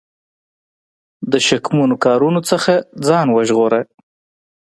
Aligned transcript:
د 1.31 1.33
شکمنو 1.47 1.95
کارونو 2.05 2.39
څخه 2.49 2.73
ځان 3.07 3.27
وژغوره. 3.31 3.81